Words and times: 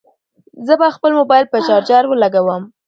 زه 0.65 0.73
به 0.79 0.87
خپل 0.95 1.11
موبایل 1.19 1.45
په 1.49 1.57
چارجر 1.67 2.03
کې 2.05 2.09
ولګوم. 2.09 2.63